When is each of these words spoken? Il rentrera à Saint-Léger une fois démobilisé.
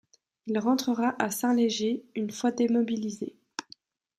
Il 0.47 0.57
rentrera 0.57 1.13
à 1.19 1.29
Saint-Léger 1.29 2.03
une 2.15 2.31
fois 2.31 2.51
démobilisé. 2.51 3.35